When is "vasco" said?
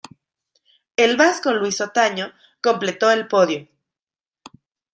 1.15-1.53